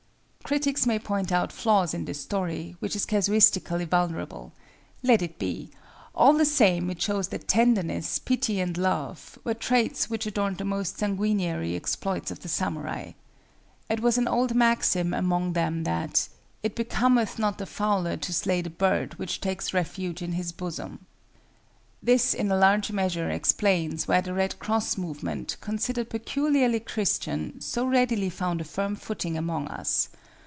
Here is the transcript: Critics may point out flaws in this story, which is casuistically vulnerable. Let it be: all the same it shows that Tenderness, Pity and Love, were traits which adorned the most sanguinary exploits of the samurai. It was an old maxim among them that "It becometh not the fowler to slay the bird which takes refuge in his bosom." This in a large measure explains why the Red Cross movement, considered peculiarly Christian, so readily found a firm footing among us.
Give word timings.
Critics 0.51 0.85
may 0.85 0.99
point 0.99 1.31
out 1.31 1.49
flaws 1.53 1.93
in 1.93 2.03
this 2.03 2.19
story, 2.19 2.75
which 2.79 2.93
is 2.93 3.05
casuistically 3.05 3.85
vulnerable. 3.85 4.51
Let 5.01 5.21
it 5.21 5.39
be: 5.39 5.71
all 6.13 6.33
the 6.33 6.43
same 6.43 6.89
it 6.89 7.01
shows 7.01 7.29
that 7.29 7.47
Tenderness, 7.47 8.19
Pity 8.19 8.59
and 8.59 8.77
Love, 8.77 9.39
were 9.45 9.53
traits 9.53 10.09
which 10.09 10.25
adorned 10.25 10.57
the 10.57 10.65
most 10.65 10.97
sanguinary 10.97 11.73
exploits 11.77 12.31
of 12.31 12.41
the 12.41 12.49
samurai. 12.49 13.13
It 13.89 14.01
was 14.01 14.17
an 14.17 14.27
old 14.27 14.53
maxim 14.53 15.13
among 15.13 15.53
them 15.53 15.85
that 15.85 16.27
"It 16.63 16.75
becometh 16.75 17.39
not 17.39 17.57
the 17.57 17.65
fowler 17.65 18.17
to 18.17 18.33
slay 18.33 18.61
the 18.61 18.69
bird 18.69 19.13
which 19.17 19.39
takes 19.39 19.73
refuge 19.73 20.21
in 20.21 20.33
his 20.33 20.51
bosom." 20.51 21.05
This 22.03 22.33
in 22.33 22.51
a 22.51 22.57
large 22.57 22.91
measure 22.91 23.29
explains 23.29 24.05
why 24.05 24.19
the 24.19 24.33
Red 24.33 24.59
Cross 24.59 24.97
movement, 24.97 25.55
considered 25.61 26.09
peculiarly 26.09 26.81
Christian, 26.81 27.61
so 27.61 27.85
readily 27.85 28.29
found 28.29 28.59
a 28.59 28.65
firm 28.65 28.97
footing 28.97 29.37
among 29.37 29.69
us. 29.69 30.09